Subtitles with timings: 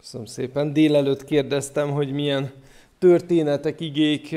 [0.00, 0.72] Köszönöm szépen.
[0.72, 2.52] Délelőtt kérdeztem, hogy milyen
[2.98, 4.36] történetek, igék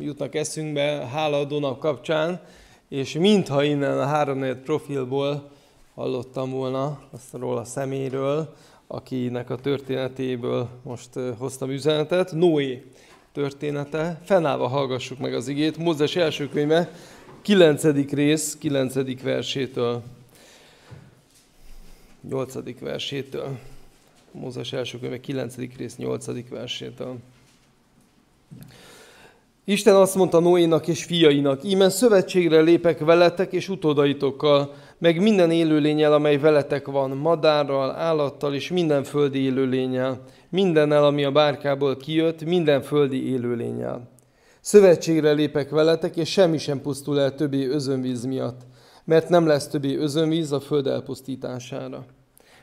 [0.00, 2.40] jutnak eszünkbe hálaadónak kapcsán,
[2.88, 5.50] és mintha innen a 3 profilból
[5.94, 8.54] hallottam volna azt róla a szeméről,
[8.86, 12.32] akinek a történetéből most hoztam üzenetet.
[12.32, 12.84] Noé
[13.32, 14.20] története.
[14.24, 15.76] Fennállva hallgassuk meg az igét.
[15.76, 16.90] Mózes első könyve,
[17.42, 17.84] 9.
[18.10, 19.22] rész, 9.
[19.22, 20.02] versétől,
[22.28, 22.80] 8.
[22.80, 23.58] versétől.
[24.32, 25.56] Mózes első könyve 9.
[25.76, 26.48] rész 8.
[26.48, 27.16] versétől.
[29.64, 36.12] Isten azt mondta Noénak és fiainak, íme szövetségre lépek veletek és utódaitokkal, meg minden élőlényel,
[36.12, 42.82] amely veletek van, madárral, állattal és minden földi élőlényel, mindennel, ami a bárkából kijött, minden
[42.82, 44.08] földi élőlényel.
[44.60, 48.60] Szövetségre lépek veletek, és semmi sem pusztul el többé özönvíz miatt,
[49.04, 52.06] mert nem lesz többé özönvíz a föld elpusztítására.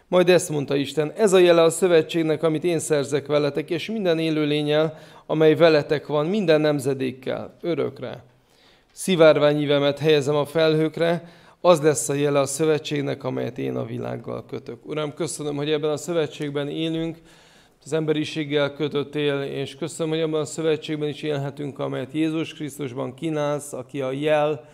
[0.08, 4.20] Majd ezt mondta Isten, ez a jele a szövetségnek, amit én szerzek veletek, és minden
[4.20, 8.24] élőlényel, amely veletek van, minden nemzedékkel, örökre.
[8.92, 11.30] Szivárványívemet helyezem a felhőkre,
[11.62, 14.86] az lesz a jele a szövetségnek, amelyet én a világgal kötök.
[14.86, 17.18] Uram, köszönöm, hogy ebben a szövetségben élünk,
[17.86, 23.14] az emberiséggel kötött él, és köszönöm, hogy ebben a szövetségben is élhetünk, amelyet Jézus Krisztusban
[23.14, 24.70] kínálsz, aki a jel,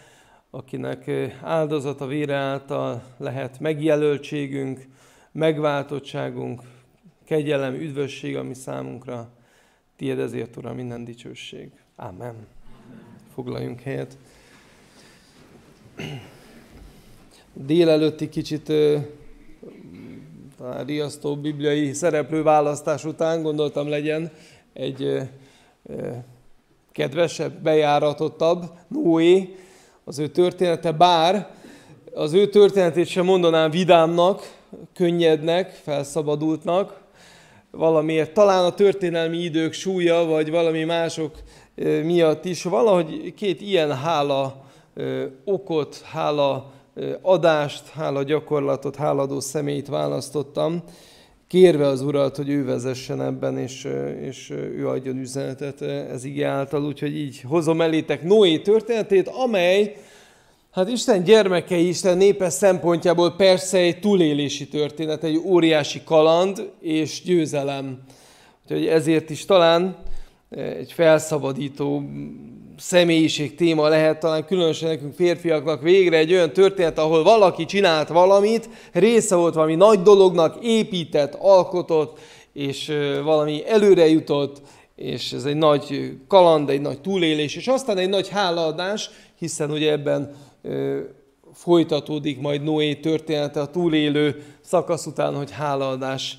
[0.50, 4.88] akinek áldozat a vére által lehet megjelöltségünk,
[5.32, 6.62] megváltottságunk,
[7.26, 9.30] kegyelem, üdvösség, ami számunkra.
[9.96, 11.72] Tiéd ezért, Uram, minden dicsőség.
[11.96, 12.48] Amen.
[13.34, 14.18] Foglaljunk helyet.
[17.54, 18.72] Délelőtti kicsit
[20.58, 24.32] talán riasztó bibliai szereplő választás után gondoltam legyen
[24.74, 25.30] egy
[26.92, 29.56] kedvesebb, bejáratottabb, Noé,
[30.04, 31.50] az ő története, bár
[32.14, 34.61] az ő történetét sem mondanám vidámnak,
[34.94, 37.02] könnyednek, felszabadultnak,
[37.72, 41.36] valamiért, talán a történelmi idők súlya, vagy valami mások
[42.04, 44.66] miatt is, valahogy két ilyen hála
[45.44, 46.72] okot, hála
[47.22, 50.84] adást, hála gyakorlatot, háladó személyt választottam,
[51.48, 53.88] kérve az Urat, hogy ő vezessen ebben, és,
[54.22, 56.86] és ő adjon üzenetet ez ige által.
[56.86, 59.96] Úgyhogy így hozom elétek Noé történetét, amely
[60.72, 68.00] Hát Isten gyermekei, Isten népe szempontjából persze egy túlélési történet, egy óriási kaland és győzelem.
[68.64, 69.98] Úgyhogy ezért is talán
[70.50, 72.04] egy felszabadító
[72.78, 78.70] személyiség téma lehet, talán különösen nekünk férfiaknak végre egy olyan történet, ahol valaki csinált valamit,
[78.92, 82.20] része volt valami nagy dolognak, épített, alkotott,
[82.54, 82.92] és
[83.24, 84.62] valami előre jutott,
[84.96, 89.92] és ez egy nagy kaland, egy nagy túlélés, és aztán egy nagy hálaadás, hiszen ugye
[89.92, 90.50] ebben
[91.54, 96.38] folytatódik majd Noé története a túlélő szakasz után, hogy hálaadás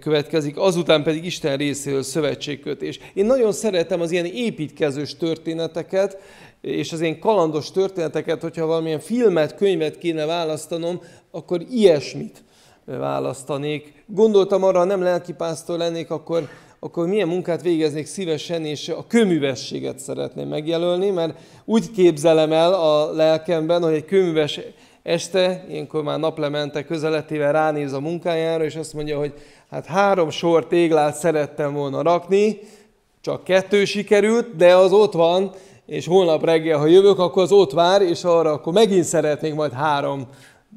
[0.00, 2.98] következik, azután pedig Isten részéről szövetségkötés.
[3.14, 6.18] Én nagyon szeretem az ilyen építkezős történeteket,
[6.60, 12.44] és az ilyen kalandos történeteket, hogyha valamilyen filmet, könyvet kéne választanom, akkor ilyesmit
[12.84, 14.04] választanék.
[14.06, 16.48] Gondoltam arra, ha nem lelkipásztor lennék, akkor
[16.80, 23.12] akkor milyen munkát végeznék szívesen, és a köművességet szeretném megjelölni, mert úgy képzelem el a
[23.12, 24.60] lelkemben, hogy egy köműves
[25.02, 29.32] este, ilyenkor már naplemente közeletével ránéz a munkájára, és azt mondja, hogy
[29.70, 32.58] hát három sor téglát szerettem volna rakni,
[33.20, 35.52] csak kettő sikerült, de az ott van,
[35.86, 39.72] és holnap reggel, ha jövök, akkor az ott vár, és arra akkor megint szeretnék majd
[39.72, 40.28] három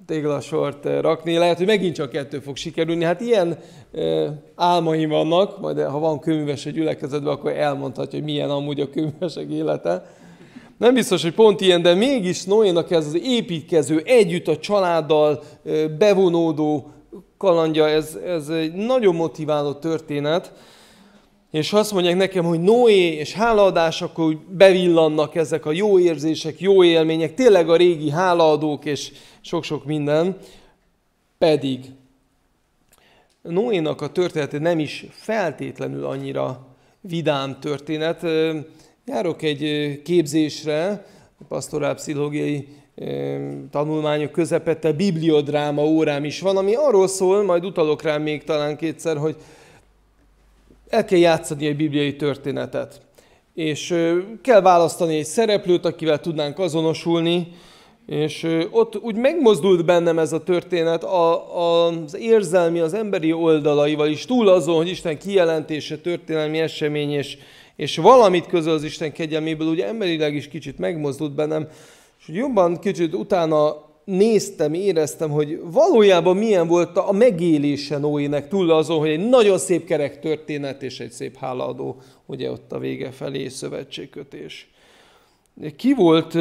[0.06, 1.38] téglasort eh, rakni.
[1.38, 3.04] Lehet, hogy megint csak kettő fog sikerülni.
[3.04, 3.58] Hát ilyen
[3.92, 8.90] eh, álmaim vannak, majd ha van könyves egy gyülekezetben, akkor elmondhatja, hogy milyen amúgy a
[8.90, 10.06] könyvesek élete.
[10.78, 15.88] Nem biztos, hogy pont ilyen, de mégis Noénak ez az építkező, együtt a családdal eh,
[15.88, 16.92] bevonódó
[17.38, 20.54] kalandja, ez, ez egy nagyon motiváló történet.
[21.52, 26.60] És azt mondják nekem, hogy Noé és hálaadás, akkor úgy bevillannak ezek a jó érzések,
[26.60, 30.38] jó élmények, tényleg a régi hálaadók és sok-sok minden.
[31.38, 31.86] Pedig
[33.42, 36.68] Noénak a története nem is feltétlenül annyira
[37.02, 38.22] vidám történet.
[39.06, 41.06] Járok egy képzésre,
[41.48, 42.68] pasztorálpszichológiai
[43.72, 49.18] tanulmányok közepette bibliodráma órám is van, ami arról szól, majd utalok rá még talán kétszer,
[49.18, 49.36] hogy
[50.92, 53.02] el kell játszani egy bibliai történetet.
[53.54, 53.96] És
[54.42, 57.48] kell választani egy szereplőt, akivel tudnánk azonosulni,
[58.06, 64.08] és ott úgy megmozdult bennem ez a történet a, a, az érzelmi, az emberi oldalaival
[64.08, 67.38] is, túl azon, hogy Isten kijelentése, történelmi esemény, és,
[67.76, 71.68] és valamit közöl az Isten kegyelméből, ugye emberileg is kicsit megmozdult bennem,
[72.20, 79.00] és jobban kicsit utána néztem, éreztem, hogy valójában milyen volt a megélése Noének, túl azon,
[79.00, 83.48] hogy egy nagyon szép kerek történet és egy szép hálaadó, ugye ott a vége felé
[83.48, 84.70] szövetségkötés.
[85.76, 86.38] Ki volt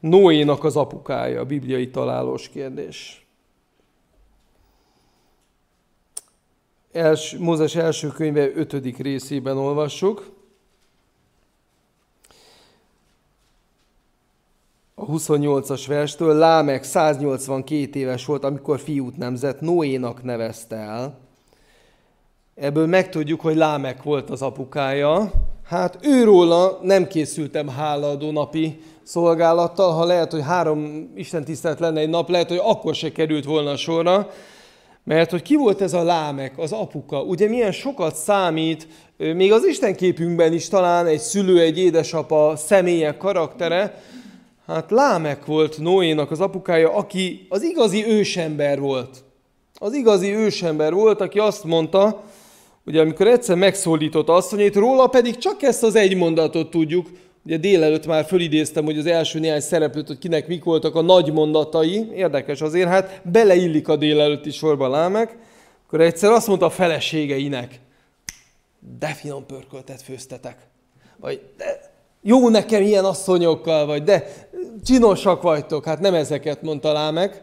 [0.00, 3.26] Noénak az apukája, a bibliai találós kérdés?
[6.92, 10.35] Els, Mózes első könyve ötödik részében olvassuk.
[14.98, 21.18] A 28-as verstől, Lámek 182 éves volt, amikor fiút nemzett, Noénak nevezte el.
[22.54, 25.32] Ebből megtudjuk, hogy Lámek volt az apukája.
[25.64, 32.08] Hát őróla nem készültem hálaadó napi szolgálattal, ha lehet, hogy három Isten tisztelet lenne egy
[32.08, 34.30] nap, lehet, hogy akkor se került volna sorra,
[35.04, 37.22] mert hogy ki volt ez a lámek, az apuka?
[37.22, 43.16] Ugye milyen sokat számít, még az Isten képünkben is talán egy szülő, egy édesapa személye,
[43.16, 44.00] karaktere,
[44.66, 49.24] Hát Lámek volt Noénak az apukája, aki az igazi ősember volt.
[49.74, 52.24] Az igazi ősember volt, aki azt mondta,
[52.84, 57.06] ugye amikor egyszer megszólította asszonyét, róla pedig csak ezt az egy mondatot tudjuk,
[57.44, 61.32] ugye délelőtt már fölidéztem, hogy az első néhány szereplőt, hogy kinek mik voltak a nagy
[61.32, 65.36] mondatai, érdekes azért, hát beleillik a délelőtti sorba Lámek,
[65.86, 67.80] akkor egyszer azt mondta a feleségeinek,
[68.98, 70.58] de finom pörköltet főztetek.
[71.16, 71.95] Vagy de
[72.28, 74.48] jó nekem ilyen asszonyokkal vagy, de
[74.84, 75.84] csinosak vagytok.
[75.84, 77.42] Hát nem ezeket mondta Lámek,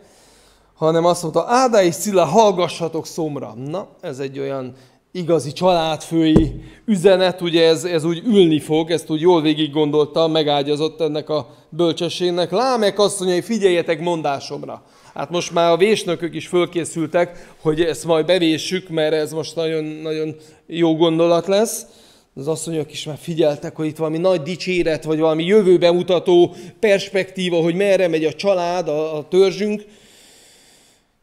[0.75, 3.53] hanem azt mondta, Áda és Szilla, hallgassatok szomra.
[3.65, 4.73] Na, ez egy olyan
[5.11, 11.01] igazi családfői üzenet, ugye ez, ez úgy ülni fog, ezt úgy jól végig gondolta, megágyazott
[11.01, 12.51] ennek a bölcsességnek.
[12.51, 14.83] Lámek asszonyai, figyeljetek mondásomra.
[15.13, 19.83] Hát most már a vésnökök is fölkészültek, hogy ezt majd bevéssük, mert ez most nagyon,
[19.83, 20.35] nagyon
[20.67, 21.85] jó gondolat lesz
[22.35, 27.61] az asszonyok is már figyeltek, hogy itt valami nagy dicséret, vagy valami jövőbe mutató perspektíva,
[27.61, 29.85] hogy merre megy a család, a, a törzsünk.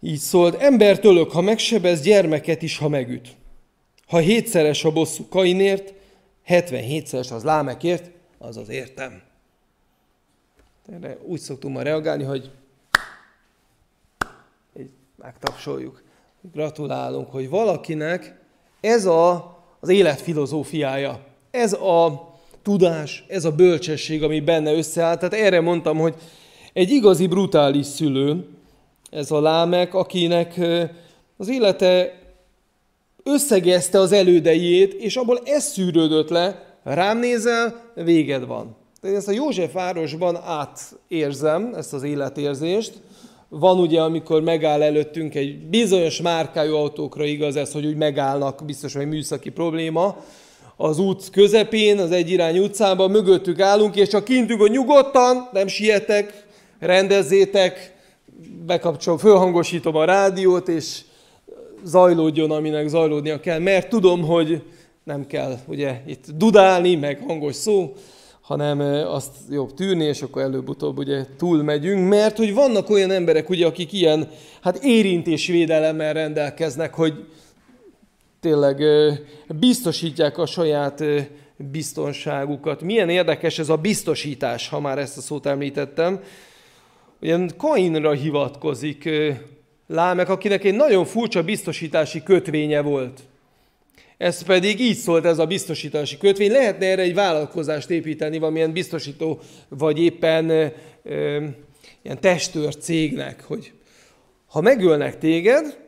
[0.00, 3.28] Így szólt, embert ölök, ha megsebez, gyermeket is, ha megüt.
[4.06, 5.94] Ha hétszeres a bosszú Kainért,
[6.46, 9.22] 77-szeres az Lámekért, az az értem.
[10.92, 12.50] Erre úgy szoktunk ma reagálni, hogy
[14.78, 16.02] így megtapsoljuk.
[16.52, 18.38] Gratulálunk, hogy valakinek
[18.80, 21.20] ez a az élet filozófiája.
[21.50, 22.28] Ez a
[22.62, 25.16] tudás, ez a bölcsesség, ami benne összeáll.
[25.16, 26.14] Tehát erre mondtam, hogy
[26.72, 28.44] egy igazi brutális szülő,
[29.10, 30.60] ez a lámek, akinek
[31.36, 32.18] az élete
[33.22, 38.76] összegezte az elődejét, és abból ez szűrődött le, rám nézel, véged van.
[39.00, 42.92] Tehát ezt a József városban átérzem, ezt az életérzést,
[43.52, 48.94] van ugye, amikor megáll előttünk egy bizonyos márkájú autókra igaz ez, hogy úgy megállnak, biztos,
[48.94, 50.16] hogy műszaki probléma,
[50.76, 56.46] az út közepén, az egyirányú utcában, mögöttük állunk, és csak kintünk, hogy nyugodtan, nem sietek,
[56.78, 57.94] rendezzétek,
[58.66, 61.00] bekapcsolom, fölhangosítom a rádiót, és
[61.84, 64.62] zajlódjon, aminek zajlódnia kell, mert tudom, hogy
[65.04, 67.94] nem kell ugye itt dudálni, meg hangos szó,
[68.50, 73.66] hanem azt jobb tűrni, és akkor előbb-utóbb ugye túlmegyünk, mert hogy vannak olyan emberek, ugye,
[73.66, 74.28] akik ilyen
[74.60, 77.26] hát érintésvédelemmel rendelkeznek, hogy
[78.40, 78.82] tényleg
[79.48, 81.04] biztosítják a saját
[81.56, 82.82] biztonságukat.
[82.82, 86.20] Milyen érdekes ez a biztosítás, ha már ezt a szót említettem.
[87.20, 89.08] Ugye Kainra hivatkozik
[89.86, 93.20] Lámek, akinek egy nagyon furcsa biztosítási kötvénye volt.
[94.20, 96.50] Ez pedig így szólt ez a biztosítási kötvény.
[96.50, 100.50] Lehetne erre egy vállalkozást építeni, valamilyen biztosító, vagy éppen
[101.02, 101.46] ö,
[102.02, 103.72] ilyen testőr cégnek, hogy
[104.46, 105.78] ha megölnek téged,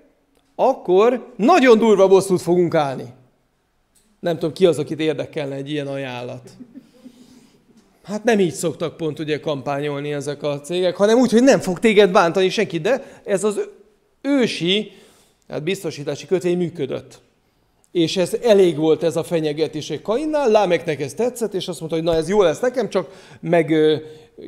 [0.54, 3.04] akkor nagyon durva bosszút fogunk állni.
[4.20, 6.50] Nem tudom, ki az, akit érdekelne egy ilyen ajánlat.
[8.02, 11.78] Hát nem így szoktak pont ugye kampányolni ezek a cégek, hanem úgy, hogy nem fog
[11.78, 13.68] téged bántani senki, de ez az
[14.20, 14.92] ősi
[15.48, 17.20] hát biztosítási kötvény működött.
[17.92, 21.98] És ez elég volt ez a fenyegetés egy Kainnál, Lámeknek ez tetszett, és azt mondta,
[21.98, 23.08] hogy na ez jó lesz nekem, csak
[23.40, 23.74] meg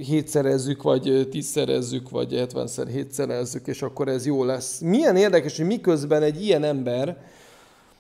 [0.07, 4.79] hétszerezzük, vagy tízszerezzük, vagy 70-szer hétszerezzük, és akkor ez jó lesz.
[4.81, 7.17] Milyen érdekes, hogy miközben egy ilyen ember,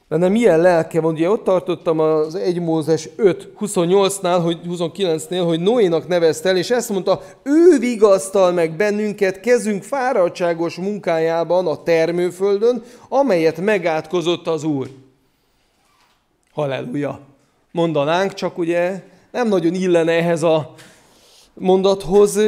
[0.08, 6.08] de milyen lelke van, ugye ott tartottam az 1 Mózes 5.28-nál, hogy 29-nél, hogy Noénak
[6.08, 13.60] nevezte el, és ezt mondta, ő vigasztal meg bennünket kezünk fáradtságos munkájában a termőföldön, amelyet
[13.60, 14.88] megátkozott az Úr.
[16.54, 17.20] Halleluja!
[17.70, 20.74] Mondanánk, csak ugye nem nagyon illene ehhez a
[21.54, 22.40] mondathoz.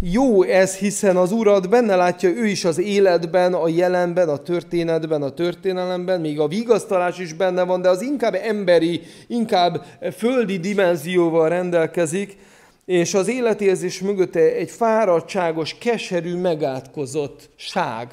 [0.00, 5.22] Jó ez, hiszen az Urat benne látja ő is az életben, a jelenben, a történetben,
[5.22, 9.84] a történelemben, még a vigasztalás is benne van, de az inkább emberi, inkább
[10.16, 12.36] földi dimenzióval rendelkezik,
[12.84, 18.10] és az életérzés mögötte egy fáradtságos, keserű, megátkozott ság.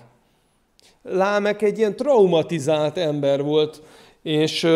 [1.04, 3.82] Lámek egy ilyen traumatizált ember volt,
[4.24, 4.68] és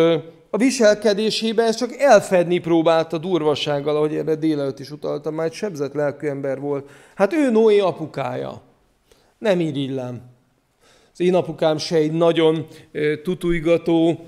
[0.54, 5.94] a viselkedésében ezt csak elfedni próbálta durvasággal, ahogy erre délelőtt is utaltam, már egy sebzett
[5.94, 6.90] lelkű ember volt.
[7.16, 8.62] Hát ő Noé apukája.
[9.38, 10.22] Nem irillem.
[11.14, 12.68] Az én apukám se egy nagyon
[13.24, 14.26] tutujgató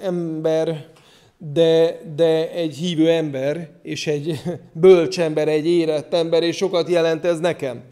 [0.00, 0.86] ember,
[1.38, 4.40] de, de egy hívő ember, és egy
[4.72, 7.82] bölcs ember, egy érett ember, és sokat jelent ez nekem.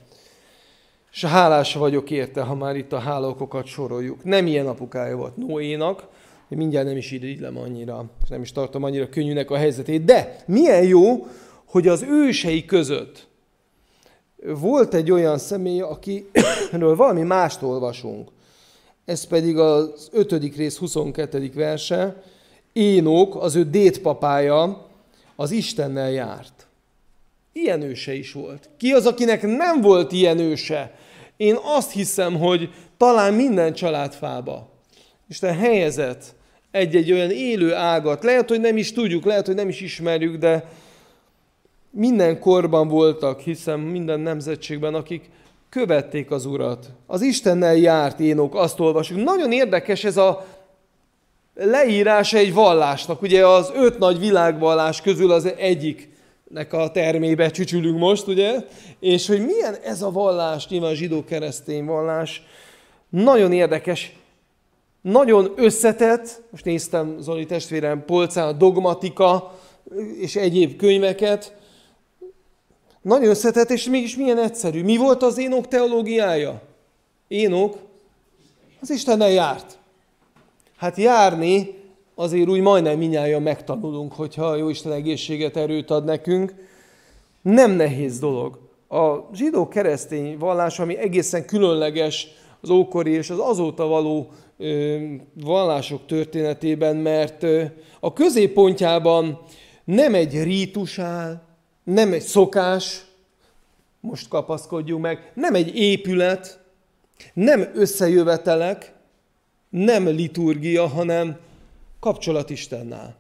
[1.13, 4.25] És hálás vagyok érte, ha már itt a hálókokat soroljuk.
[4.25, 6.09] Nem ilyen apukája volt Noénak,
[6.51, 10.05] hogy mindjárt nem is irigylem annyira, és nem is tartom annyira könnyűnek a helyzetét.
[10.05, 11.27] De milyen jó,
[11.65, 13.27] hogy az ősei között
[14.43, 18.31] volt egy olyan személy, akiről valami mást olvasunk.
[19.05, 20.57] Ez pedig az 5.
[20.57, 21.51] rész 22.
[21.55, 22.23] verse.
[22.73, 24.87] Énok, az ő dédpapája,
[25.37, 26.67] az Istennel járt.
[27.53, 28.69] Ilyen őse is volt.
[28.77, 30.95] Ki az, akinek nem volt ilyen őse?
[31.37, 34.69] Én azt hiszem, hogy talán minden családfába.
[35.29, 36.39] Isten helyezett
[36.71, 38.25] egy-egy olyan élő ágat.
[38.25, 40.69] Lehet, hogy nem is tudjuk, lehet, hogy nem is ismerjük, de
[41.91, 45.31] minden korban voltak, hiszem minden nemzetségben, akik
[45.69, 46.87] követték az Urat.
[47.07, 49.25] Az Istennel járt énok, azt olvasjuk.
[49.25, 50.47] Nagyon érdekes ez a
[51.55, 53.23] leírása egy vallásnak.
[53.23, 58.55] Ugye az öt nagy világvallás közül az egyiknek a termébe csücsülünk most, ugye?
[59.01, 62.43] És hogy milyen ez a vallás, nyilván zsidó-keresztény vallás,
[63.09, 64.13] nagyon érdekes,
[65.03, 69.59] nagyon összetett, most néztem Zoli testvérem polcán a dogmatika
[70.21, 71.59] és egyéb könyveket,
[73.03, 74.83] nagyon összetett, és mégis milyen egyszerű.
[74.83, 76.63] Mi volt az Énok teológiája?
[77.29, 77.77] Énok
[78.81, 79.79] az Istennel járt.
[80.77, 81.75] Hát járni
[82.15, 86.55] azért úgy majdnem minnyáján megtanulunk, hogyha a Jóisten egészséget, erőt ad nekünk.
[87.43, 88.59] Nem nehéz dolog.
[88.89, 92.29] A zsidó keresztény vallás, ami egészen különleges
[92.61, 94.31] az ókori és az azóta való
[95.35, 97.47] vallások történetében, mert
[98.01, 99.41] a középpontjában
[99.85, 101.43] nem egy rítus áll,
[101.85, 103.05] nem egy szokás,
[104.01, 106.59] most kapaszkodjunk meg, nem egy épület,
[107.33, 108.93] nem összejövetelek,
[109.69, 111.39] nem liturgia, hanem
[112.01, 113.17] kapcsolat Istennel.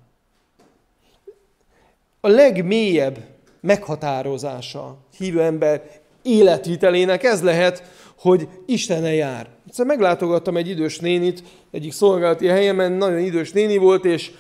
[2.21, 3.19] A legmélyebb
[3.61, 7.83] meghatározása hívő ember életvitelének ez lehet,
[8.19, 9.49] hogy Istene jár.
[9.71, 14.31] Egyszer meglátogattam egy idős nénit, egyik szolgálati helyemen, nagyon idős néni volt, és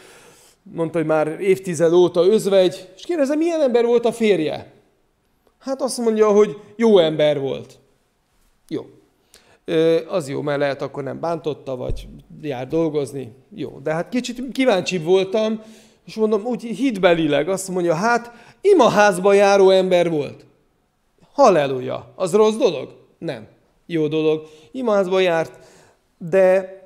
[0.62, 4.72] mondta, hogy már évtized óta özvegy, és kérdezem, milyen ember volt a férje?
[5.58, 7.78] Hát azt mondja, hogy jó ember volt.
[8.68, 8.86] Jó.
[10.08, 12.08] Az jó, mert lehet akkor nem bántotta, vagy
[12.42, 13.32] jár dolgozni.
[13.54, 15.62] Jó, de hát kicsit kíváncsi voltam,
[16.06, 20.44] és mondom, úgy hitbelileg azt mondja, hát imaházba járó ember volt.
[21.32, 22.12] Halleluja.
[22.14, 22.88] Az rossz dolog?
[23.18, 23.58] Nem.
[23.92, 24.46] Jó dolog.
[24.72, 25.58] Imaházba járt,
[26.18, 26.78] de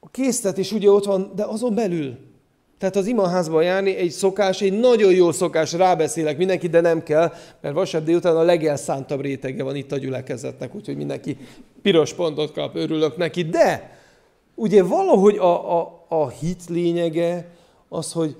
[0.00, 2.16] a késztetés ugye ott van, de azon belül
[2.80, 7.32] tehát az imaházba járni egy szokás, egy nagyon jó szokás, rábeszélek mindenki, de nem kell,
[7.60, 11.36] mert vasárnap délután a legelszántabb rétege van itt a gyülekezetnek, úgyhogy mindenki
[11.82, 13.42] piros pontot kap, örülök neki.
[13.42, 13.98] De
[14.54, 17.50] ugye valahogy a, a, a hit lényege
[17.88, 18.36] az, hogy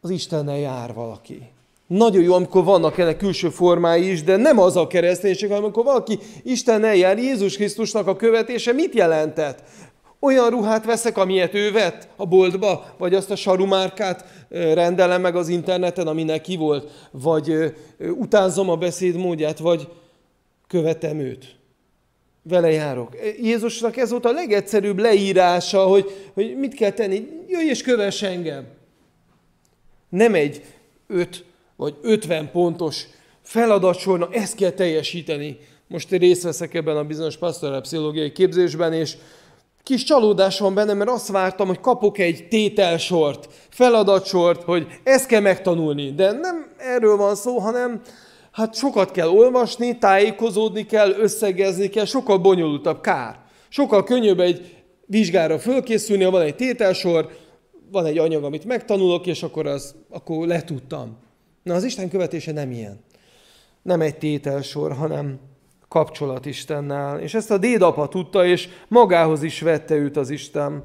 [0.00, 1.51] az Istennel jár valaki.
[1.92, 5.84] Nagyon jó, amikor vannak ennek külső formái is, de nem az a kereszténység, hanem amikor
[5.84, 9.62] valaki Istennel jár, Jézus Krisztusnak a követése mit jelentett?
[10.20, 15.48] Olyan ruhát veszek, amilyet ő vett a boltba, vagy azt a sarumárkát rendelem meg az
[15.48, 19.88] interneten, ami neki volt, vagy utánzom a beszédmódját, vagy
[20.68, 21.56] követem őt.
[22.42, 23.16] Vele járok.
[23.40, 27.28] Jézusnak ez volt a legegyszerűbb leírása, hogy, hogy mit kell tenni.
[27.48, 28.66] Jöjj és kövess engem.
[30.08, 30.64] Nem egy
[31.06, 31.44] öt
[31.76, 33.06] vagy ötven pontos
[33.42, 35.58] feladatsorna, ezt kell teljesíteni.
[35.88, 39.16] Most részt veszek ebben a bizonyos pastoral pszichológiai képzésben, és
[39.82, 45.40] kis csalódás van bennem, mert azt vártam, hogy kapok egy tételsort, feladatsort, hogy ezt kell
[45.40, 46.12] megtanulni.
[46.14, 48.00] De nem erről van szó, hanem
[48.52, 53.40] hát sokat kell olvasni, tájékozódni kell, összegezni kell, sokkal bonyolultabb, kár.
[53.68, 54.76] Sokkal könnyebb egy
[55.06, 57.30] vizsgára fölkészülni, ha van egy tételsor,
[57.90, 61.16] van egy anyag, amit megtanulok, és akkor, az, akkor letudtam.
[61.62, 63.00] Na, az Isten követése nem ilyen.
[63.82, 65.40] Nem egy tételsor, hanem
[65.88, 67.20] kapcsolat Istennel.
[67.20, 70.84] És ezt a dédapa tudta, és magához is vette őt az Isten.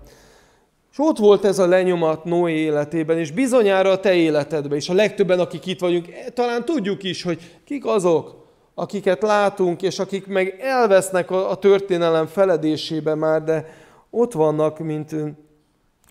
[0.91, 4.89] És ott volt ez a lenyomat Noé életében, és bizonyára a te életedben is.
[4.89, 9.99] A legtöbben, akik itt vagyunk, e, talán tudjuk is, hogy kik azok, akiket látunk, és
[9.99, 13.65] akik meg elvesznek a történelem feledésébe már, de
[14.09, 15.15] ott vannak, mint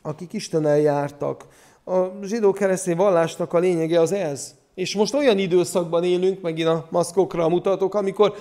[0.02, 1.46] akik Istennel jártak.
[1.84, 6.86] A zsidó keresztény vallásnak a lényege az ez, És most olyan időszakban élünk, megint a
[6.90, 8.34] maszkokra mutatok, amikor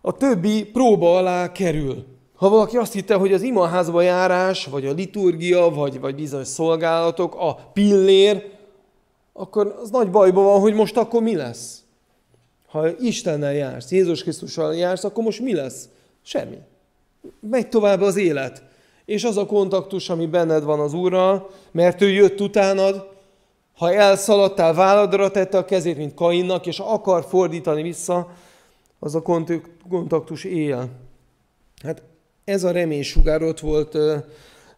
[0.00, 2.04] a többi próba alá kerül.
[2.34, 7.34] Ha valaki azt hitte, hogy az imaházba járás, vagy a liturgia, vagy, vagy bizonyos szolgálatok,
[7.34, 8.50] a pillér,
[9.32, 11.82] akkor az nagy bajban van, hogy most akkor mi lesz?
[12.66, 15.88] Ha Istennel jársz, Jézus Krisztussal jársz, akkor most mi lesz?
[16.22, 16.58] Semmi.
[17.40, 18.62] Megy tovább az élet.
[19.04, 23.09] És az a kontaktus, ami benned van az Úrral, mert ő jött utánad,
[23.80, 28.30] ha elszaladtál, váladra tette a kezét, mint Kainnak, és akar fordítani vissza,
[28.98, 29.22] az a
[29.88, 30.88] kontaktus él.
[31.82, 32.02] Hát
[32.44, 33.98] ez a reménysugár ott volt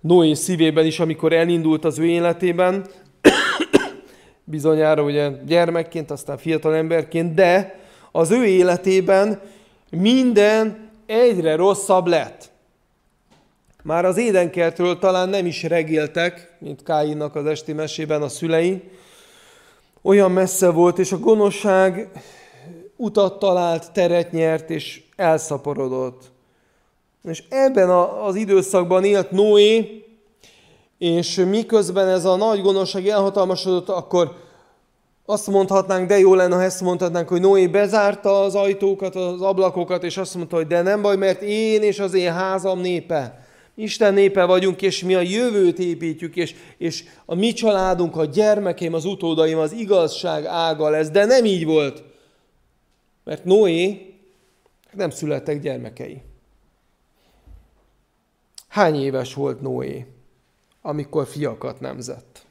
[0.01, 2.87] Noé szívében is, amikor elindult az ő életében,
[4.45, 7.81] bizonyára ugye gyermekként, aztán fiatal emberként, de
[8.13, 9.41] az ő életében
[9.91, 12.52] minden egyre rosszabb lett.
[13.83, 18.83] Már az édenkertről talán nem is regéltek, mint Káinnak az esti mesében a szülei.
[20.03, 22.11] Olyan messze volt, és a gonoszság
[22.97, 26.31] utat talált, teret nyert, és elszaporodott.
[27.25, 27.91] És ebben
[28.25, 30.05] az időszakban élt Noé,
[30.99, 34.37] és miközben ez a nagy gonoszság elhatalmasodott, akkor
[35.27, 40.05] azt mondhatnánk, de jó lenne, ha ezt mondhatnánk, hogy Noé bezárta az ajtókat, az ablakokat,
[40.05, 43.42] és azt mondta, hogy de nem baj, mert én és az én házam népe.
[43.75, 48.95] Isten népe vagyunk, és mi a jövőt építjük, és, és a mi családunk, a gyermekeim,
[48.95, 51.11] az utódaim, az igazság ága lesz.
[51.11, 52.03] De nem így volt.
[53.25, 54.15] Mert Noé
[54.93, 56.23] nem születtek gyermekei.
[58.69, 60.07] Hány éves volt Noé,
[60.83, 62.47] amikor fiakat nemzett?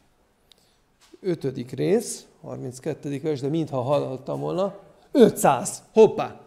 [1.22, 3.20] Ötödik rész, 32.
[3.24, 4.80] vers, de mintha hallottam volna.
[5.12, 6.42] 500, hoppá!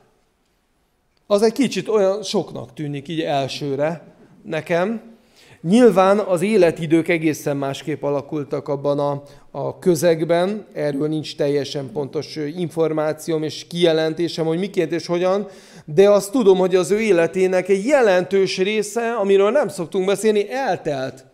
[1.26, 4.13] Az egy kicsit olyan soknak tűnik így elsőre
[4.44, 5.12] nekem.
[5.60, 13.42] Nyilván az életidők egészen másképp alakultak abban a, a közegben, erről nincs teljesen pontos információm
[13.42, 15.46] és kijelentésem, hogy miként és hogyan,
[15.84, 21.24] de azt tudom, hogy az ő életének egy jelentős része, amiről nem szoktunk beszélni, eltelt.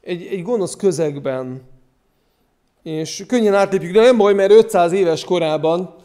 [0.00, 1.62] Egy, egy gonosz közegben.
[2.82, 5.95] És könnyen átlépjük, de nem baj, mert 500 éves korában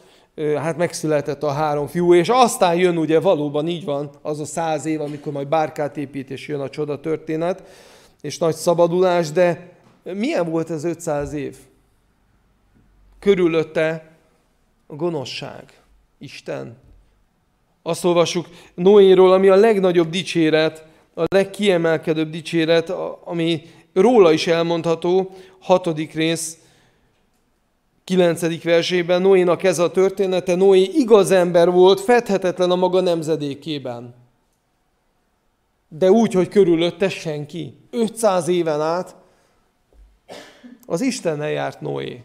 [0.57, 4.85] hát megszületett a három fiú, és aztán jön ugye valóban így van az a száz
[4.85, 7.63] év, amikor majd bárkát épít, és jön a csoda történet,
[8.21, 9.69] és nagy szabadulás, de
[10.03, 11.57] milyen volt ez 500 év?
[13.19, 14.11] Körülötte
[14.87, 15.63] a gonoszság,
[16.17, 16.77] Isten.
[17.81, 22.89] Azt olvassuk Noéról, ami a legnagyobb dicséret, a legkiemelkedőbb dicséret,
[23.23, 23.61] ami
[23.93, 26.57] róla is elmondható, hatodik rész,
[28.11, 28.63] 9.
[28.63, 34.15] versében Noénak ez a története, Noé igaz ember volt, fedhetetlen a maga nemzedékében.
[35.87, 37.73] De úgy, hogy körülötte senki.
[37.91, 39.15] 500 éven át
[40.85, 42.21] az Istennel járt Noé.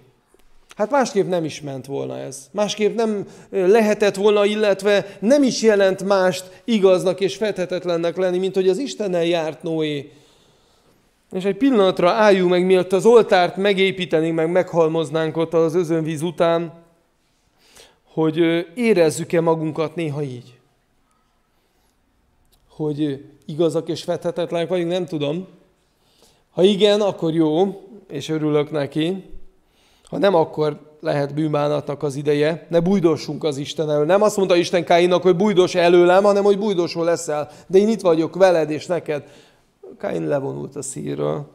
[0.77, 2.49] Hát másképp nem is ment volna ez.
[2.53, 8.69] Másképp nem lehetett volna, illetve nem is jelent mást igaznak és fedhetetlennek lenni, mint hogy
[8.69, 10.13] az Istennel járt Noé.
[11.33, 16.73] És egy pillanatra álljunk meg, mielőtt az oltárt megépítenénk, meg meghalmoznánk ott az özönvíz után,
[18.05, 20.59] hogy érezzük-e magunkat néha így.
[22.69, 25.47] Hogy igazak és vethetetlenek vagyunk, nem tudom.
[26.51, 29.25] Ha igen, akkor jó, és örülök neki.
[30.09, 32.67] Ha nem, akkor lehet bűnbánatnak az ideje.
[32.69, 34.05] Ne bújdossunk az Isten elől.
[34.05, 37.51] Nem azt mondta Isten Káinnak, hogy bújdos előlem, hanem hogy bújdosó leszel.
[37.67, 39.25] De én itt vagyok veled és neked.
[39.99, 41.47] Kain levonult a szírről.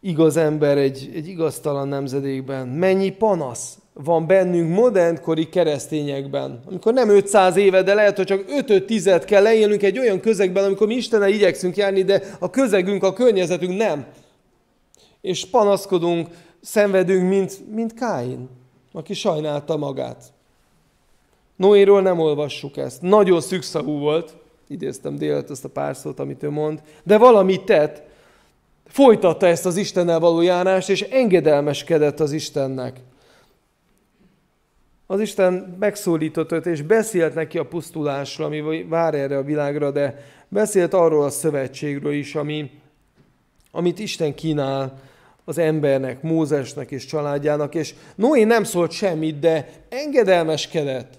[0.00, 2.68] Igaz ember egy, egy igaztalan nemzedékben.
[2.68, 6.62] Mennyi panasz van bennünk modernkori keresztényekben.
[6.66, 10.64] Amikor nem 500 éve, de lehet, hogy csak 5 10 kell leélnünk egy olyan közegben,
[10.64, 14.06] amikor mi Istennel igyekszünk járni, de a közegünk, a környezetünk nem.
[15.20, 16.28] És panaszkodunk,
[16.60, 18.48] szenvedünk, mint, mint Káin,
[18.92, 20.32] aki sajnálta magát.
[21.56, 23.02] Noéról nem olvassuk ezt.
[23.02, 24.36] Nagyon szükszavú volt,
[24.74, 28.02] idéztem délet azt a pár szót, amit ő mond, de valamit tett,
[28.86, 33.00] folytatta ezt az Istennel való járást, és engedelmeskedett az Istennek.
[35.06, 40.24] Az Isten megszólított őt, és beszélt neki a pusztulásról, ami vár erre a világra, de
[40.48, 42.70] beszélt arról a szövetségről is, ami,
[43.70, 45.00] amit Isten kínál
[45.44, 51.18] az embernek, Mózesnek és családjának, és Noé nem szólt semmit, de engedelmeskedett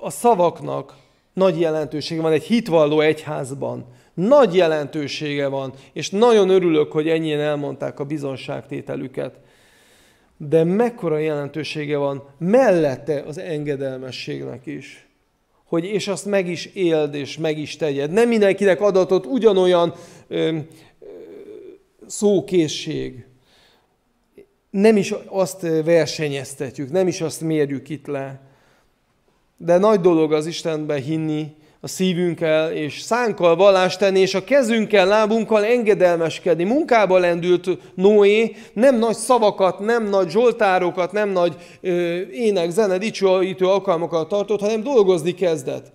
[0.00, 0.94] a szavaknak,
[1.40, 3.84] nagy jelentősége van egy hitvalló egyházban.
[4.14, 9.38] Nagy jelentősége van, és nagyon örülök, hogy ennyien elmondták a bizonságtételüket.
[10.36, 15.08] De mekkora jelentősége van mellette az engedelmességnek is.
[15.64, 18.10] Hogy és azt meg is éld, és meg is tegyed.
[18.10, 19.94] Nem mindenkinek adatot ugyanolyan
[20.28, 20.56] ö, ö,
[22.06, 23.24] szókészség.
[24.70, 28.49] nem is azt versenyeztetjük, nem is azt mérjük itt le.
[29.62, 35.06] De nagy dolog az Istenbe hinni, a szívünkkel, és szánkkal vallást tenni, és a kezünkkel,
[35.06, 36.64] lábunkkal engedelmeskedni.
[36.64, 43.66] Munkába lendült Noé, nem nagy szavakat, nem nagy zsoltárokat, nem nagy ö, ének, zene, dicsőítő
[43.66, 45.92] alkalmakat tartott, hanem dolgozni kezdett.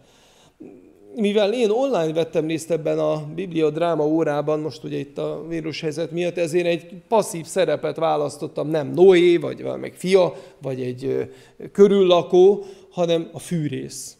[1.16, 6.12] Mivel én online vettem részt ebben a Biblia dráma órában, most ugye itt a vírushelyzet
[6.12, 11.30] miatt, ezért egy passzív szerepet választottam, nem Noé, vagy meg fia, vagy egy
[11.72, 12.64] körüllakó,
[12.96, 14.18] hanem a fűrész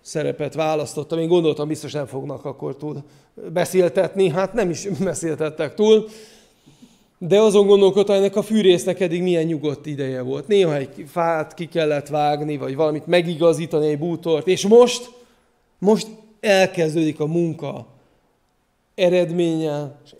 [0.00, 1.18] szerepet választottam.
[1.18, 3.02] Én gondoltam, biztos nem fognak akkor túl
[3.52, 6.08] beszéltetni, hát nem is beszéltettek túl,
[7.18, 10.46] de azon gondolkodtam, ennek a fűrésznek eddig milyen nyugodt ideje volt.
[10.46, 15.10] Néha egy fát ki kellett vágni, vagy valamit megigazítani, egy bútort, és most,
[15.78, 16.06] most
[16.40, 17.86] elkezdődik a munka
[18.94, 20.14] eredménye és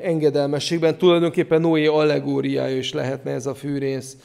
[0.00, 0.98] engedelmességben.
[0.98, 4.16] Tulajdonképpen Noé allegóriája is lehetne ez a fűrész.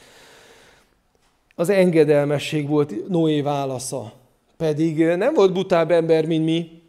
[1.59, 4.13] Az engedelmesség volt Noé válasza
[4.57, 6.81] pedig nem volt butább ember, mint mi.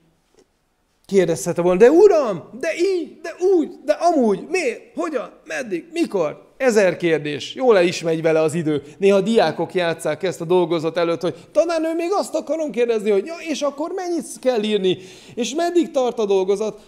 [1.06, 6.42] Kérdezhette volna, de uram, de így, de úgy, de amúgy, miért, hogyan, meddig, mikor?
[6.56, 7.54] Ezer kérdés.
[7.54, 8.82] Jól el is megy vele az idő.
[8.98, 13.26] Néha a diákok játszák ezt a dolgozat előtt, hogy tanárnő, még azt akarom kérdezni, hogy
[13.26, 14.98] ja, és akkor mennyit kell írni,
[15.34, 16.80] és meddig tart a dolgozat?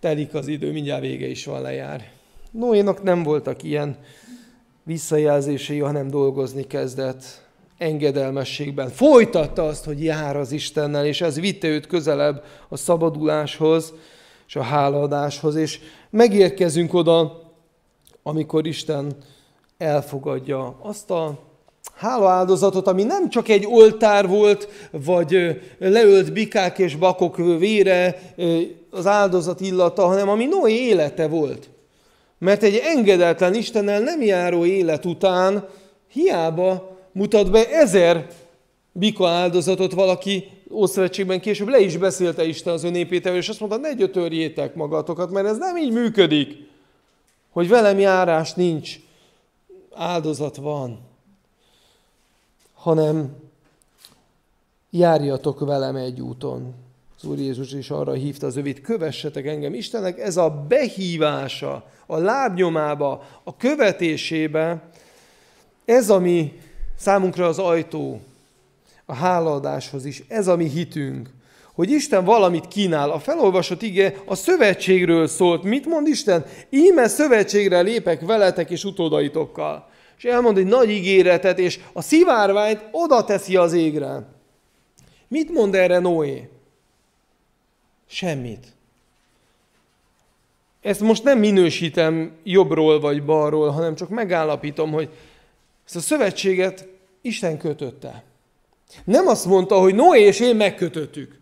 [0.00, 2.10] Telik az idő, mindjárt vége is van, lejár.
[2.50, 3.96] Noénak nem voltak ilyen
[4.88, 7.22] visszajelzései, hanem dolgozni kezdett
[7.78, 8.88] engedelmességben.
[8.88, 13.92] Folytatta azt, hogy jár az Istennel, és ez vitte őt közelebb a szabaduláshoz
[14.46, 17.42] és a hálaadáshoz, és megérkezünk oda,
[18.22, 19.16] amikor Isten
[19.78, 21.38] elfogadja azt a
[21.94, 28.20] hálaáldozatot, ami nem csak egy oltár volt, vagy leölt bikák és bakok vére,
[28.90, 31.68] az áldozat illata, hanem ami Noé élete volt.
[32.38, 35.68] Mert egy engedetlen Istennel nem járó élet után
[36.08, 38.26] hiába mutat be ezer
[38.92, 43.78] bika áldozatot valaki Ószövetségben később le is beszélte Isten az ő népétel, és azt mondta,
[43.78, 46.68] ne gyötörjétek magatokat, mert ez nem így működik,
[47.50, 49.00] hogy velem járás nincs,
[49.94, 51.00] áldozat van,
[52.74, 53.36] hanem
[54.90, 56.74] járjatok velem egy úton.
[57.20, 59.74] Az Úr Jézus is arra hívta az övét, kövessetek engem.
[59.74, 64.90] Istennek ez a behívása, a lábnyomába, a követésébe,
[65.84, 66.52] ez, ami
[66.98, 68.20] Számunkra az ajtó
[69.06, 71.30] a hálaadáshoz is, ez a mi hitünk,
[71.74, 73.10] hogy Isten valamit kínál.
[73.10, 75.62] A felolvasott ige a szövetségről szólt.
[75.62, 76.44] Mit mond Isten?
[76.70, 79.88] Íme szövetségre lépek veletek és utódaitokkal.
[80.16, 84.26] És elmond egy nagy ígéretet, és a szivárványt oda teszi az égre.
[85.28, 86.48] Mit mond erre Noé?
[88.08, 88.66] Semmit.
[90.80, 95.08] Ezt most nem minősítem jobbról vagy balról, hanem csak megállapítom, hogy
[95.86, 96.88] ezt a szövetséget
[97.20, 98.24] Isten kötötte.
[99.04, 101.38] Nem azt mondta, hogy Noé és én megkötöttük,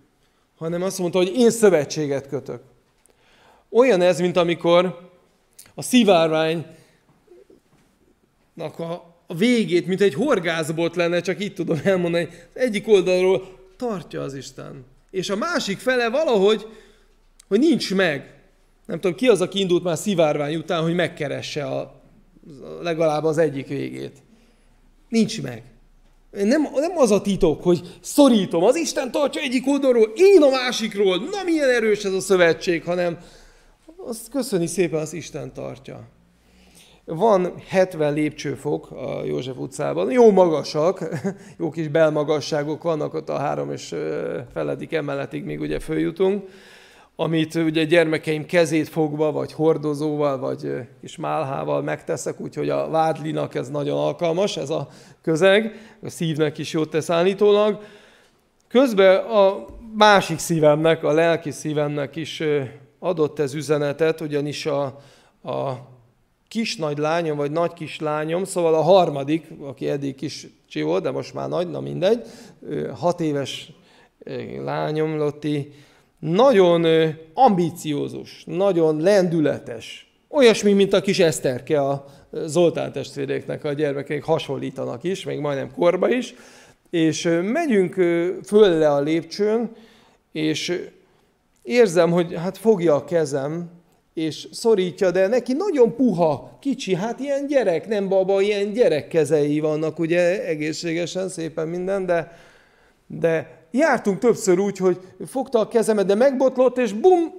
[0.58, 2.62] hanem azt mondta, hogy én szövetséget kötök.
[3.70, 5.10] Olyan ez, mint amikor
[5.74, 6.64] a szivárványnak
[8.76, 14.22] a, a végét, mint egy horgászbot lenne, csak itt tudom elmondani, az egyik oldalról tartja
[14.22, 14.84] az Isten.
[15.10, 16.66] És a másik fele valahogy,
[17.48, 18.34] hogy nincs meg.
[18.86, 22.00] Nem tudom, ki az, aki indult már szivárvány után, hogy megkeresse a,
[22.82, 24.22] legalább az egyik végét.
[25.08, 25.62] Nincs meg.
[26.30, 31.16] Nem, nem az a titok, hogy szorítom, az Isten tartja egyik oldalról, én a másikról,
[31.16, 33.18] na milyen erős ez a szövetség, hanem
[33.96, 36.08] azt köszöni szépen, az Isten tartja.
[37.08, 41.08] Van 70 lépcsőfok a József utcában, jó magasak,
[41.58, 43.94] jó kis belmagasságok vannak ott a három és
[44.52, 46.48] feledik emeletig, még ugye följutunk
[47.16, 53.68] amit ugye gyermekeim kezét fogva, vagy hordozóval, vagy kis málhával megteszek, úgyhogy a vádlinak ez
[53.68, 54.88] nagyon alkalmas, ez a
[55.22, 57.80] közeg, a szívnek is jót tesz állítólag.
[58.68, 59.64] Közben a
[59.94, 62.42] másik szívemnek, a lelki szívemnek is
[62.98, 64.84] adott ez üzenetet, ugyanis a,
[65.42, 65.94] a
[66.48, 70.46] kis nagy lányom, vagy nagy kis lányom, szóval a harmadik, aki eddig kis
[70.82, 72.22] volt, de most már nagy, na mindegy,
[72.94, 73.72] hat éves
[74.64, 75.72] lányom, Lotti,
[76.18, 76.86] nagyon
[77.34, 80.10] ambiciózus, nagyon lendületes.
[80.28, 82.04] Olyasmi, mint a kis Eszterke a
[82.44, 86.34] Zoltán testvéreknek a gyermekeik hasonlítanak is, még majdnem korba is,
[86.90, 87.94] és megyünk
[88.44, 89.70] föl le a lépcsőn,
[90.32, 90.90] és
[91.62, 93.70] érzem, hogy hát fogja a kezem,
[94.16, 99.60] és szorítja, de neki nagyon puha, kicsi, hát ilyen gyerek, nem baba, ilyen gyerek kezei
[99.60, 102.38] vannak, ugye egészségesen, szépen minden, de,
[103.06, 107.32] de jártunk többször úgy, hogy fogta a kezemet, de megbotlott, és bum,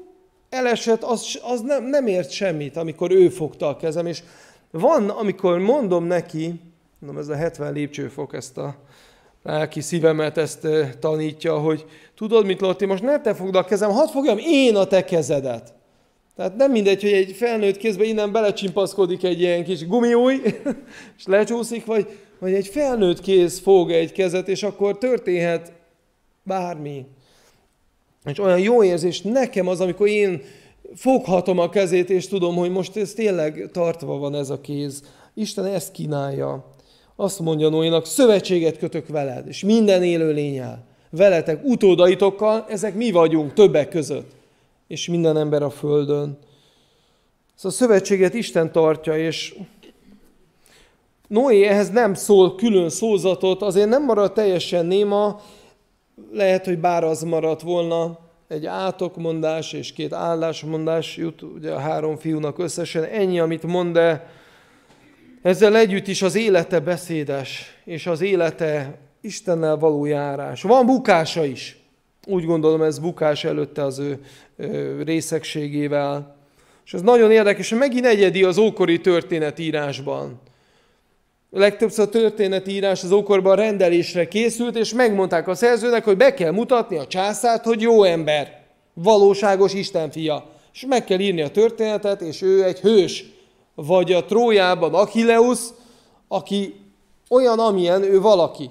[0.50, 4.24] elesett, az, az nem, nem ért semmit, amikor ő fogta a kezem, és
[4.72, 6.62] Van, amikor mondom neki,
[7.00, 8.76] mondom, ez a 70 lépcsőfok, ezt a
[9.44, 10.68] lelki szívemet ezt
[11.00, 11.86] tanítja, hogy
[12.16, 15.77] tudod mit, Lotti, most ne te fogd a kezem, hadd fogjam én a te kezedet.
[16.38, 20.42] Tehát nem mindegy, hogy egy felnőtt kézbe innen belecsimpaszkodik egy ilyen kis gumiúj,
[21.18, 22.08] és lecsúszik, vagy,
[22.40, 25.72] vagy egy felnőtt kéz fog egy kezet, és akkor történhet
[26.44, 27.06] bármi.
[28.26, 30.42] És olyan jó érzés nekem az, amikor én
[30.96, 35.04] foghatom a kezét, és tudom, hogy most ez tényleg tartva van ez a kéz.
[35.34, 36.66] Isten ezt kínálja.
[37.16, 43.54] Azt mondja Noénak, szövetséget kötök veled, és minden élő lényel, veletek, utódaitokkal, ezek mi vagyunk
[43.54, 44.37] többek között,
[44.88, 46.38] és minden ember a földön.
[47.56, 49.56] Ezt a szövetséget Isten tartja, és
[51.28, 55.42] Noé ehhez nem szól külön szózatot, azért nem marad teljesen néma,
[56.32, 62.18] lehet, hogy bár az maradt volna, egy átokmondás és két állásmondás jut ugye a három
[62.18, 64.30] fiúnak összesen, ennyi, amit mond, de
[65.42, 70.62] ezzel együtt is az élete beszédes, és az élete Istennel való járás.
[70.62, 71.78] Van bukása is.
[72.30, 74.20] Úgy gondolom, ez bukás előtte az ő,
[75.04, 76.36] részegségével.
[76.86, 80.40] És ez nagyon érdekes, hogy megint egyedi az ókori történetírásban.
[81.52, 86.98] Legtöbbször a történetírás az ókorban rendelésre készült, és megmondták a szerzőnek, hogy be kell mutatni
[86.98, 88.62] a császárt, hogy jó ember,
[88.94, 90.50] valóságos Isten fia.
[90.74, 93.26] És meg kell írni a történetet, és ő egy hős.
[93.76, 95.60] Vagy a Trójában Achilleus,
[96.28, 96.74] aki
[97.30, 98.70] olyan, amilyen ő valaki.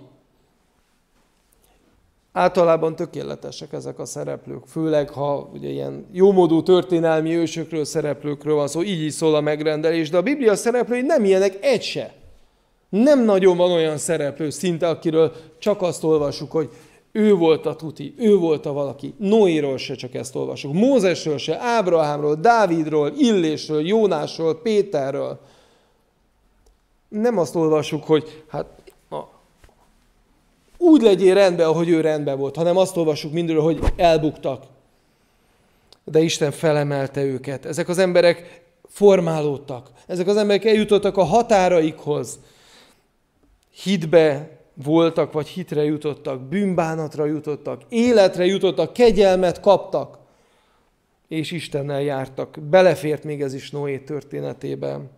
[2.36, 8.82] Általában tökéletesek ezek a szereplők, főleg ha ugye ilyen jómódú történelmi ősökről, szereplőkről van szó,
[8.82, 12.14] így is szól a megrendelés, de a Biblia szereplői nem ilyenek egy se.
[12.88, 16.70] Nem nagyon van olyan szereplő szinte, akiről csak azt olvasjuk, hogy
[17.12, 19.14] ő volt a tuti, ő volt a valaki.
[19.18, 20.72] Noéról se csak ezt olvasjuk.
[20.72, 25.38] Mózesről se, Ábrahámról, Dávidról, Illésről, Jónásról, Péterről.
[27.08, 28.66] Nem azt olvasjuk, hogy hát
[30.86, 34.64] úgy legyél rendben, ahogy ő rendben volt, hanem azt olvasjuk mindről, hogy elbuktak.
[36.04, 37.64] De Isten felemelte őket.
[37.66, 39.90] Ezek az emberek formálódtak.
[40.06, 42.38] Ezek az emberek eljutottak a határaikhoz
[43.82, 50.18] hitbe voltak, vagy hitre jutottak, bűnbánatra jutottak, életre jutottak, kegyelmet kaptak,
[51.28, 52.58] és Istennel jártak.
[52.60, 55.10] Belefért még ez is Noé történetében.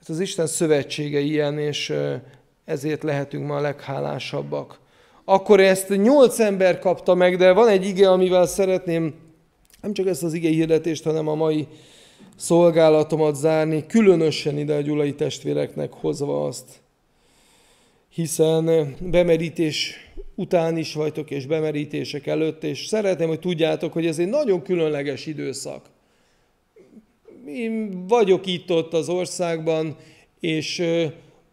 [0.00, 1.94] Ez az Isten szövetsége ilyen, és
[2.64, 4.78] ezért lehetünk ma a leghálásabbak.
[5.28, 9.14] Akkor ezt nyolc ember kapta meg, de van egy ige, amivel szeretném
[9.80, 11.66] nem csak ezt az ige hirdetést, hanem a mai
[12.36, 16.64] szolgálatomat zárni, különösen ide a gyulai testvéreknek hozva azt,
[18.08, 19.94] hiszen bemerítés
[20.34, 25.26] után is vagytok, és bemerítések előtt, és szeretném, hogy tudjátok, hogy ez egy nagyon különleges
[25.26, 25.86] időszak.
[27.46, 29.96] Én vagyok itt-ott az országban,
[30.40, 30.82] és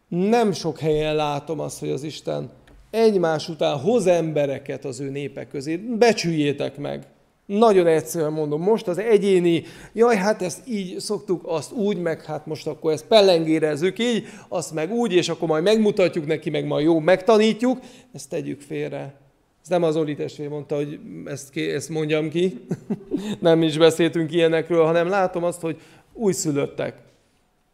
[0.08, 2.52] nem sok helyen látom azt, hogy az Isten
[2.94, 5.76] egymás után hoz embereket az ő népe közé.
[5.76, 7.08] Becsüljétek meg.
[7.46, 12.46] Nagyon egyszerűen mondom, most az egyéni, jaj, hát ezt így szoktuk, azt úgy, meg hát
[12.46, 16.86] most akkor ezt pellengérezzük így, azt meg úgy, és akkor majd megmutatjuk neki, meg majd
[16.86, 17.80] jó, megtanítjuk,
[18.14, 19.14] ezt tegyük félre.
[19.62, 22.66] Ez nem az Oli testvér mondta, hogy ezt, ezt mondjam ki,
[23.40, 25.82] nem is beszéltünk ilyenekről, hanem látom azt, hogy
[26.14, 26.96] újszülöttek.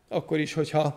[0.08, 0.96] Akkor is, hogyha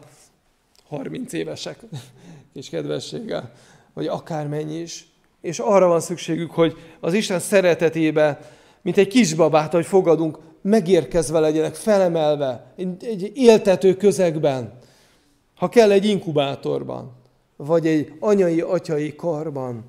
[0.89, 1.79] 30 évesek,
[2.55, 3.53] és kedvességgel,
[3.95, 5.07] vagy akármennyi is.
[5.41, 8.39] És arra van szükségük, hogy az Isten szeretetébe
[8.83, 14.79] mint egy kisbabát, hogy fogadunk, megérkezve legyenek, felemelve, egy, egy éltető közegben,
[15.55, 17.13] ha kell egy inkubátorban,
[17.57, 19.85] vagy egy anyai, atyai karban.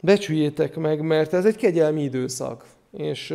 [0.00, 2.64] Becsüljétek meg, mert ez egy kegyelmi időszak,
[2.96, 3.34] és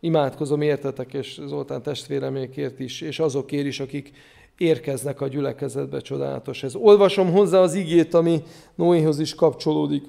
[0.00, 4.12] imádkozom értetek, és Zoltán testvéremékért is, és azokért is, akik
[4.58, 6.74] érkeznek a gyülekezetbe, csodálatos ez.
[6.74, 8.42] Olvasom hozzá az igét, ami
[8.74, 10.04] Noéhoz is kapcsolódik.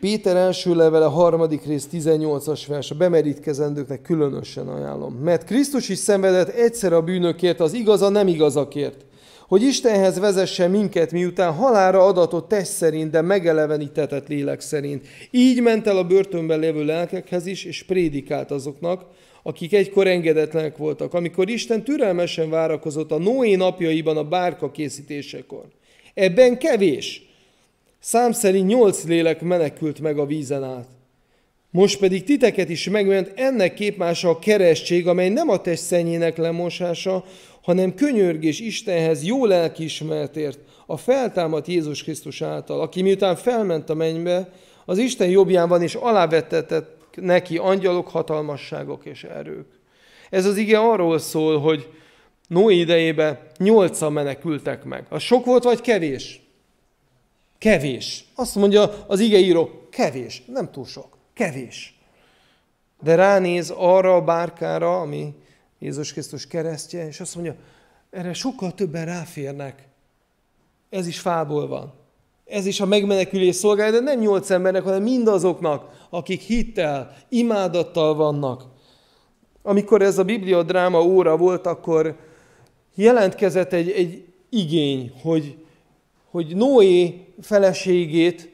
[0.00, 5.14] Péter első levele, harmadik rész, 18-as vers, a bemerítkezendőknek különösen ajánlom.
[5.14, 9.04] Mert Krisztus is szenvedett egyszer a bűnökért, az igaza nem igazakért,
[9.48, 15.06] hogy Istenhez vezesse minket, miután halára adatott test szerint, de megelevenítetett lélek szerint.
[15.30, 19.02] Így ment el a börtönben lévő lelkekhez is, és prédikált azoknak,
[19.46, 25.64] akik egykor engedetlenek voltak, amikor Isten türelmesen várakozott a Noé napjaiban a bárka készítésekor.
[26.14, 27.22] Ebben kevés,
[27.98, 30.88] Szám szerint nyolc lélek menekült meg a vízen át.
[31.70, 37.24] Most pedig titeket is megment ennek képmása a keresztség, amely nem a test szennyének lemosása,
[37.62, 44.52] hanem könyörgés Istenhez jó lelkiismeretért, a feltámadt Jézus Krisztus által, aki miután felment a mennybe,
[44.84, 49.66] az Isten jobbján van, és alávettetett neki angyalok, hatalmasságok és erők.
[50.30, 51.90] Ez az ige arról szól, hogy
[52.48, 55.06] Noé idejében nyolcan menekültek meg.
[55.08, 56.40] Az sok volt, vagy kevés?
[57.58, 58.24] Kevés.
[58.34, 60.42] Azt mondja az igeíró, kevés.
[60.46, 61.16] Nem túl sok.
[61.34, 61.98] Kevés.
[63.02, 65.34] De ránéz arra a bárkára, ami
[65.78, 67.56] Jézus Krisztus keresztje, és azt mondja,
[68.10, 69.88] erre sokkal többen ráférnek.
[70.90, 71.94] Ez is fából van.
[72.46, 78.64] Ez is a megmenekülés szolgálja, de nem nyolc embernek, hanem mindazoknak, akik hittel, imádattal vannak.
[79.62, 82.16] Amikor ez a Biblia dráma óra volt, akkor
[82.94, 85.56] jelentkezett egy, egy igény, hogy,
[86.30, 88.50] hogy Noé feleségét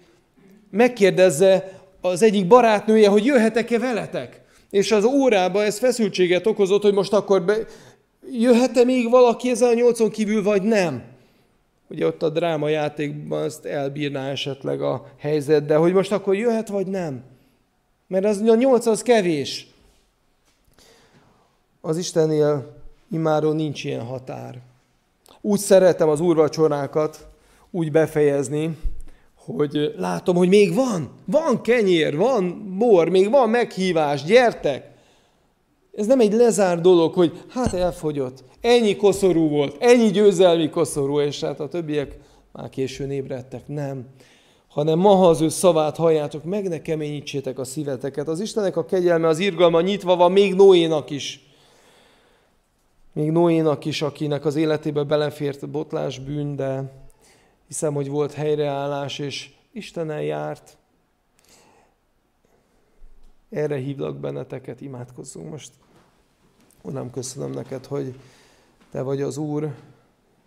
[0.70, 4.40] megkérdezze az egyik barátnője, hogy jöhetek-e veletek.
[4.70, 7.56] És az órába ez feszültséget okozott, hogy most akkor be,
[8.32, 11.11] jöhet-e még valaki ezen a nyolcon kívül, vagy nem.
[11.92, 16.68] Ugye ott a dráma játékban azt elbírná esetleg a helyzet, de hogy most akkor jöhet,
[16.68, 17.22] vagy nem.
[18.06, 19.66] Mert az a nyolc az kevés.
[21.80, 22.76] Az Istennél
[23.10, 24.60] imáról nincs ilyen határ.
[25.40, 27.26] Úgy szeretem az úrvacsorákat
[27.70, 28.78] úgy befejezni,
[29.34, 34.91] hogy látom, hogy még van, van kenyér, van bor, még van meghívás, gyertek!
[35.92, 41.40] Ez nem egy lezár dolog, hogy hát elfogyott, ennyi koszorú volt, ennyi győzelmi koszorú, és
[41.40, 42.18] hát a többiek
[42.52, 43.68] már későn ébredtek.
[43.68, 44.06] Nem.
[44.68, 48.28] Hanem ma, az ő szavát halljátok, meg ne keményítsétek a szíveteket.
[48.28, 51.46] Az Istenek a kegyelme, az irgalma nyitva van még Noénak is.
[53.12, 56.92] Még Noénak is, akinek az életébe belefért botlás bűn, de
[57.66, 60.76] hiszem, hogy volt helyreállás, és Istenen járt.
[63.52, 65.72] Erre hívlak benneteket, imádkozzunk most.
[66.82, 68.14] Uram, köszönöm neked, hogy
[68.90, 69.74] Te vagy az Úr,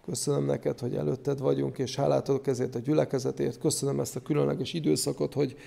[0.05, 3.59] köszönöm neked, hogy előtted vagyunk, és hálátod ezért a gyülekezetért.
[3.59, 5.57] Köszönöm ezt a különleges időszakot, hogy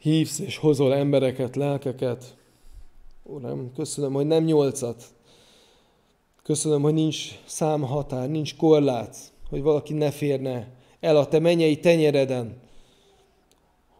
[0.00, 2.36] hívsz és hozol embereket, lelkeket.
[3.22, 5.04] Uram, köszönöm, hogy nem nyolcat.
[6.42, 9.16] Köszönöm, hogy nincs számhatár, nincs korlát,
[9.48, 10.68] hogy valaki ne férne
[11.00, 12.60] el a te mennyei tenyereden,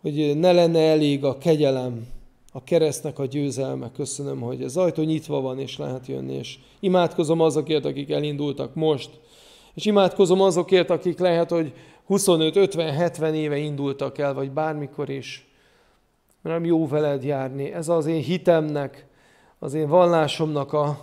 [0.00, 2.06] hogy ne lenne elég a kegyelem,
[2.52, 3.90] a keresztnek a győzelme.
[3.92, 9.10] Köszönöm, hogy az ajtó nyitva van, és lehet jönni, és imádkozom azokért, akik elindultak most,
[9.74, 11.72] és imádkozom azokért, akik lehet, hogy
[12.06, 15.46] 25, 50, 70 éve indultak el, vagy bármikor is.
[16.42, 17.72] Nem jó veled járni.
[17.72, 19.06] Ez az én hitemnek,
[19.58, 20.98] az én vallásomnak a,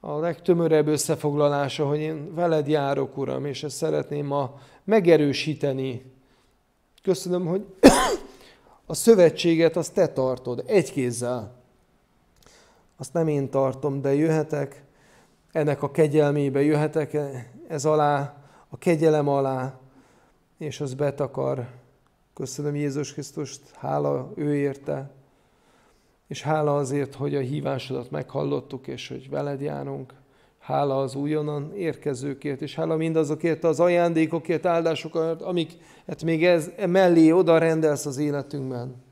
[0.00, 6.12] a legtömörebb összefoglalása, hogy én veled járok, Uram, és ezt szeretném ma megerősíteni.
[7.02, 7.64] Köszönöm, hogy
[8.90, 11.52] a szövetséget azt te tartod, egy kézzel.
[12.96, 14.84] Azt nem én tartom, de jöhetek
[15.52, 17.16] ennek a kegyelmébe, jöhetek
[17.68, 19.78] ez alá, a kegyelem alá,
[20.58, 21.68] és az betakar.
[22.34, 25.10] Köszönöm Jézus Krisztust, hála ő érte,
[26.26, 30.14] és hála azért, hogy a hívásodat meghallottuk, és hogy veled járunk.
[30.60, 37.58] Hála az újonnan érkezőkért, és hála mindazokért az ajándékokért, áldásokért, amiket még ez mellé oda
[37.58, 39.02] rendelsz az életünkben.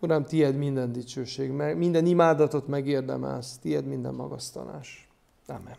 [0.00, 5.08] Uram, tied minden dicsőség, minden imádatot megérdemelsz, tied minden magasztalás.
[5.46, 5.76] Amen.